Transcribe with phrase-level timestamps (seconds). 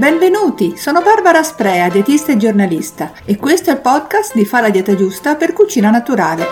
[0.00, 4.70] Benvenuti, sono Barbara Sprea, dietista e giornalista e questo è il podcast di Fa la
[4.70, 6.46] dieta giusta per cucina naturale.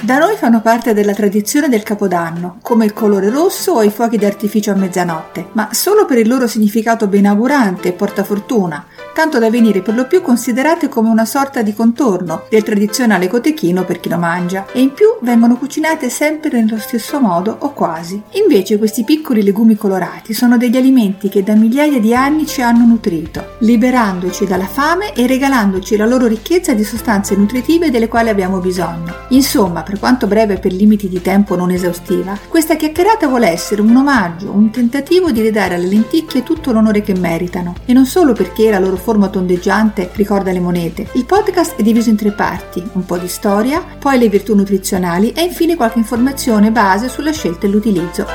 [0.00, 4.16] Da noi fanno parte della tradizione del Capodanno, come il colore rosso o i fuochi
[4.16, 8.86] d'artificio a mezzanotte, ma solo per il loro significato benaugurante e portafortuna,
[9.18, 13.82] tanto da venire per lo più considerate come una sorta di contorno del tradizionale cotechino
[13.82, 18.22] per chi lo mangia, e in più vengono cucinate sempre nello stesso modo o quasi.
[18.34, 22.84] Invece questi piccoli legumi colorati sono degli alimenti che da migliaia di anni ci hanno
[22.84, 28.58] nutrito, liberandoci dalla fame e regalandoci la loro ricchezza di sostanze nutritive delle quali abbiamo
[28.60, 29.12] bisogno.
[29.30, 33.96] Insomma, per quanto breve per limiti di tempo non esaustiva, questa chiacchierata vuole essere un
[33.96, 38.70] omaggio, un tentativo di ridare alle lenticchie tutto l'onore che meritano, e non solo perché
[38.70, 41.08] la loro forma tondeggiante ricorda le monete.
[41.14, 45.32] Il podcast è diviso in tre parti, un po' di storia, poi le virtù nutrizionali
[45.32, 48.26] e infine qualche informazione base sulla scelta e l'utilizzo.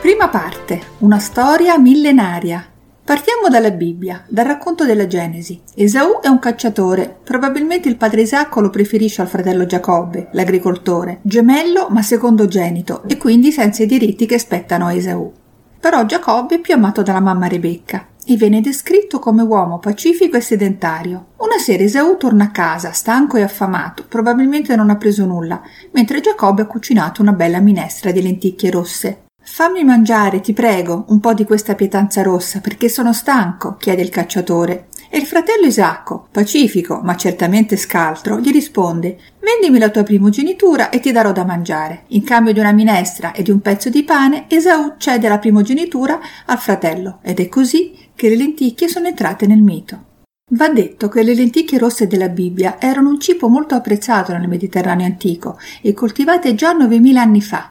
[0.00, 2.66] Prima parte, una storia millenaria.
[3.04, 5.60] Partiamo dalla Bibbia, dal racconto della Genesi.
[5.76, 11.86] Esaù è un cacciatore, probabilmente il padre Isacco lo preferisce al fratello Giacobbe, l'agricoltore, gemello
[11.90, 15.32] ma secondogenito e quindi senza i diritti che spettano a Esaù.
[15.84, 20.40] Però Giacobbe è più amato dalla mamma Rebecca e viene descritto come uomo pacifico e
[20.40, 21.26] sedentario.
[21.36, 25.60] Una sera Esaù torna a casa, stanco e affamato, probabilmente non ha preso nulla,
[25.92, 29.24] mentre Giacobbe ha cucinato una bella minestra di lenticchie rosse.
[29.42, 34.08] Fammi mangiare, ti prego, un po' di questa pietanza rossa, perché sono stanco, chiede il
[34.08, 34.86] cacciatore.
[35.14, 40.98] E il fratello Isacco, pacifico ma certamente scaltro, gli risponde Vendimi la tua primogenitura e
[40.98, 42.02] ti darò da mangiare.
[42.08, 46.18] In cambio di una minestra e di un pezzo di pane, Esaù cede la primogenitura
[46.46, 50.04] al fratello ed è così che le lenticchie sono entrate nel mito.
[50.50, 55.06] Va detto che le lenticchie rosse della Bibbia erano un cibo molto apprezzato nel Mediterraneo
[55.06, 57.70] antico e coltivate già 9000 anni fa.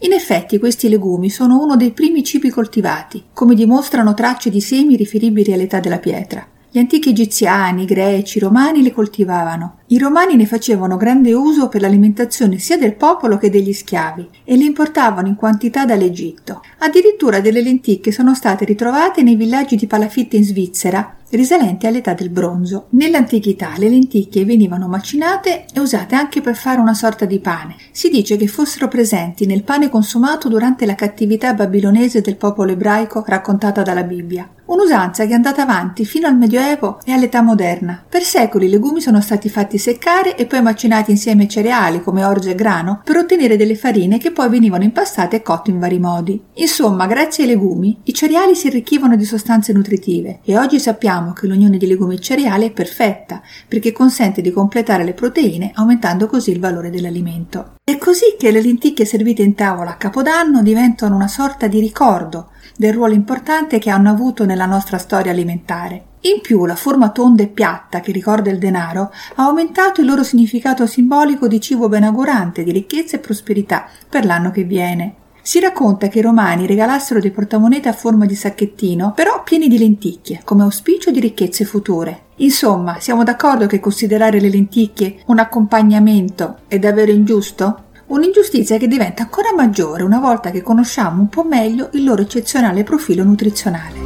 [0.00, 4.96] In effetti questi legumi sono uno dei primi cibi coltivati, come dimostrano tracce di semi
[4.96, 6.44] riferibili all'età della pietra.
[6.72, 9.78] Gli antichi egiziani, greci, romani le coltivavano.
[9.88, 14.56] I romani ne facevano grande uso per l'alimentazione sia del popolo che degli schiavi e
[14.56, 16.62] le importavano in quantità dall'Egitto.
[16.78, 22.30] Addirittura delle lenticchie sono state ritrovate nei villaggi di palafitte in Svizzera risalenti all'età del
[22.30, 22.86] bronzo.
[22.90, 27.76] Nell'antichità le lenticchie venivano macinate e usate anche per fare una sorta di pane.
[27.90, 33.22] Si dice che fossero presenti nel pane consumato durante la cattività babilonese del popolo ebraico
[33.26, 34.48] raccontata dalla Bibbia.
[34.70, 38.04] Un'usanza che è andata avanti fino al Medioevo e all'età moderna.
[38.08, 42.22] Per secoli i legumi sono stati fatti seccare e poi macinati insieme ai cereali come
[42.22, 45.98] orzo e grano per ottenere delle farine che poi venivano impastate e cotte in vari
[45.98, 46.40] modi.
[46.54, 51.48] Insomma, grazie ai legumi, i cereali si arricchivano di sostanze nutritive e oggi sappiamo che
[51.48, 56.52] l'unione di legumi e cereali è perfetta perché consente di completare le proteine aumentando così
[56.52, 57.74] il valore dell'alimento.
[57.82, 62.49] È così che le lenticchie servite in tavola a Capodanno diventano una sorta di ricordo
[62.80, 66.04] del ruolo importante che hanno avuto nella nostra storia alimentare.
[66.20, 70.22] In più la forma tonda e piatta che ricorda il denaro ha aumentato il loro
[70.22, 75.14] significato simbolico di cibo benaugurante, di ricchezza e prosperità per l'anno che viene.
[75.42, 79.76] Si racconta che i romani regalassero dei portamonete a forma di sacchettino, però pieni di
[79.76, 82.28] lenticchie, come auspicio di ricchezze future.
[82.36, 87.88] Insomma, siamo d'accordo che considerare le lenticchie un accompagnamento è davvero ingiusto?
[88.10, 92.82] Un'ingiustizia che diventa ancora maggiore una volta che conosciamo un po' meglio il loro eccezionale
[92.82, 93.98] profilo nutrizionale.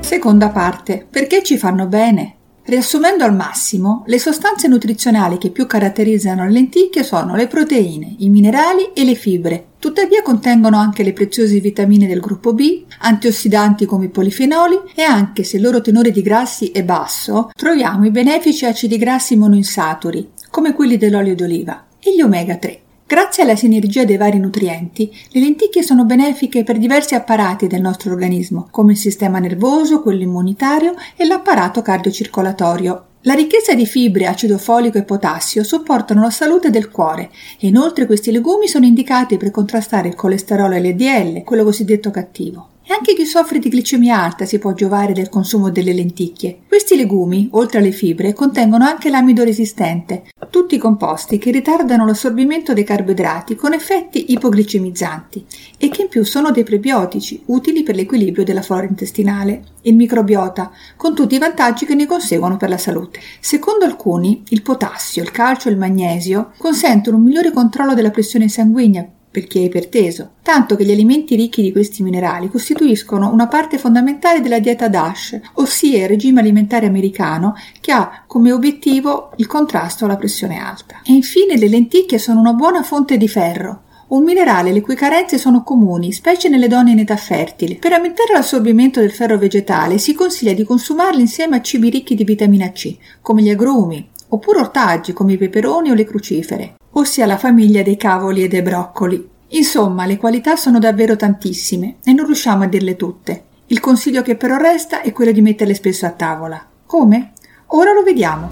[0.00, 1.06] Seconda parte.
[1.08, 2.34] Perché ci fanno bene?
[2.66, 8.28] Riassumendo al massimo, le sostanze nutrizionali che più caratterizzano le lenticchie sono le proteine, i
[8.28, 9.66] minerali e le fibre.
[9.78, 15.44] Tuttavia contengono anche le preziose vitamine del gruppo B, antiossidanti come i polifenoli e anche
[15.44, 20.74] se il loro tenore di grassi è basso, troviamo i benefici acidi grassi monoinsaturi, come
[20.74, 22.80] quelli dell'olio d'oliva, e gli omega 3.
[23.08, 28.10] Grazie alla sinergia dei vari nutrienti, le lenticchie sono benefiche per diversi apparati del nostro
[28.10, 33.04] organismo, come il sistema nervoso, quello immunitario e l'apparato cardiocircolatorio.
[33.20, 37.30] La ricchezza di fibre, acido folico e potassio supportano la salute del cuore
[37.60, 42.70] e inoltre questi legumi sono indicati per contrastare il colesterolo LDL, quello cosiddetto cattivo.
[42.88, 46.60] E anche chi soffre di glicemia alta si può giovare del consumo delle lenticchie.
[46.68, 52.84] Questi legumi, oltre alle fibre, contengono anche l'amido resistente, tutti composti che ritardano l'assorbimento dei
[52.84, 55.44] carboidrati con effetti ipoglicemizzanti
[55.78, 60.70] e che in più sono dei prebiotici utili per l'equilibrio della flora intestinale, il microbiota,
[60.96, 63.18] con tutti i vantaggi che ne conseguono per la salute.
[63.40, 68.48] Secondo alcuni, il potassio, il calcio e il magnesio consentono un migliore controllo della pressione
[68.48, 73.48] sanguigna per chi è iperteso, tanto che gli alimenti ricchi di questi minerali costituiscono una
[73.48, 79.46] parte fondamentale della dieta DASH, ossia il regime alimentare americano che ha come obiettivo il
[79.46, 81.02] contrasto alla pressione alta.
[81.04, 85.36] E infine le lenticchie sono una buona fonte di ferro, un minerale le cui carenze
[85.36, 87.74] sono comuni, specie nelle donne in età fertile.
[87.74, 92.24] Per aumentare l'assorbimento del ferro vegetale si consiglia di consumarli insieme a cibi ricchi di
[92.24, 97.36] vitamina C, come gli agrumi, oppure ortaggi come i peperoni o le crucifere, ossia la
[97.36, 99.28] famiglia dei cavoli e dei broccoli.
[99.48, 103.44] Insomma, le qualità sono davvero tantissime e non riusciamo a dirle tutte.
[103.66, 106.64] Il consiglio che però resta è quello di metterle spesso a tavola.
[106.86, 107.32] Come?
[107.68, 108.48] Ora lo vediamo.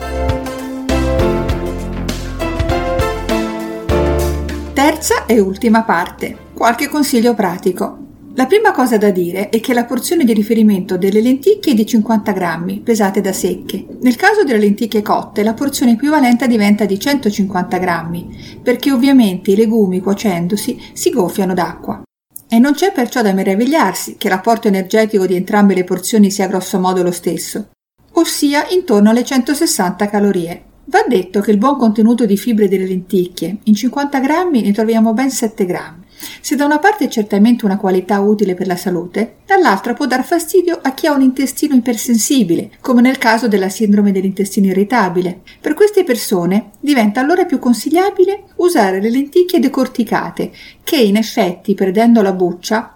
[4.72, 6.36] Terza e ultima parte.
[6.52, 7.98] Qualche consiglio pratico.
[8.36, 11.86] La prima cosa da dire è che la porzione di riferimento delle lenticchie è di
[11.86, 13.86] 50 grammi, pesate da secche.
[14.00, 19.56] Nel caso delle lenticchie cotte, la porzione equivalente diventa di 150 grammi, perché ovviamente i
[19.56, 22.02] legumi cuocendosi si gonfiano d'acqua.
[22.48, 26.80] E non c'è perciò da meravigliarsi che l'apporto energetico di entrambe le porzioni sia grosso
[26.80, 27.68] modo lo stesso,
[28.14, 30.64] ossia intorno alle 160 calorie.
[30.86, 35.12] Va detto che il buon contenuto di fibre delle lenticchie, in 50 grammi ne troviamo
[35.12, 36.03] ben 7 grammi.
[36.40, 40.24] Se da una parte è certamente una qualità utile per la salute, dall'altra può dar
[40.24, 45.40] fastidio a chi ha un intestino ipersensibile, come nel caso della sindrome dell'intestino irritabile.
[45.60, 50.52] Per queste persone diventa allora più consigliabile usare le lenticchie decorticate,
[50.82, 52.92] che in effetti, perdendo la buccia,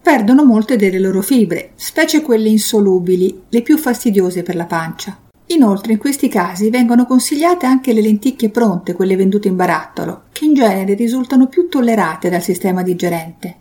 [0.00, 5.27] perdono molte delle loro fibre, specie quelle insolubili, le più fastidiose per la pancia.
[5.50, 10.44] Inoltre in questi casi vengono consigliate anche le lenticchie pronte, quelle vendute in barattolo, che
[10.44, 13.56] in genere risultano più tollerate dal sistema digerente.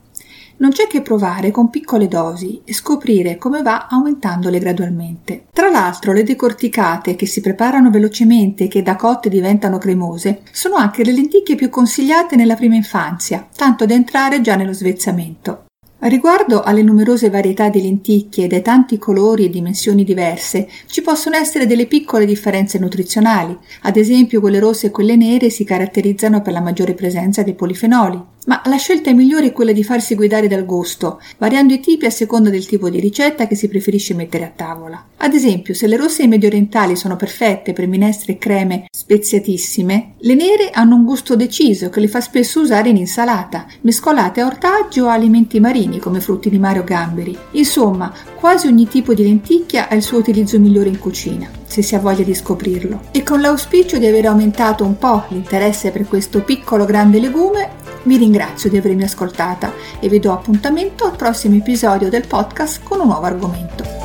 [0.58, 5.46] Non c'è che provare con piccole dosi e scoprire come va aumentandole gradualmente.
[5.54, 10.76] Tra l'altro le decorticate che si preparano velocemente e che da cotte diventano cremose sono
[10.76, 15.67] anche le lenticchie più consigliate nella prima infanzia, tanto da entrare già nello svezzamento.
[16.00, 21.66] Riguardo alle numerose varietà di lenticchie dai tanti colori e dimensioni diverse, ci possono essere
[21.66, 23.58] delle piccole differenze nutrizionali.
[23.82, 28.36] Ad esempio, quelle rosse e quelle nere si caratterizzano per la maggiore presenza dei polifenoli
[28.48, 32.10] ma la scelta migliore è quella di farsi guidare dal gusto, variando i tipi a
[32.10, 35.06] seconda del tipo di ricetta che si preferisce mettere a tavola.
[35.18, 40.36] Ad esempio, se le rosse medio orientali sono perfette per minestre e creme speziatissime, le
[40.36, 45.00] nere hanno un gusto deciso che le fa spesso usare in insalata, mescolate a ortaggi
[45.00, 47.38] o a alimenti marini come frutti di mare o gamberi.
[47.52, 51.96] Insomma, quasi ogni tipo di lenticchia ha il suo utilizzo migliore in cucina, se si
[51.96, 53.02] ha voglia di scoprirlo.
[53.12, 58.18] E con l'auspicio di aver aumentato un po' l'interesse per questo piccolo grande legume, vi
[58.18, 63.08] ringrazio di avermi ascoltata e vi do appuntamento al prossimo episodio del podcast con un
[63.08, 63.97] nuovo argomento.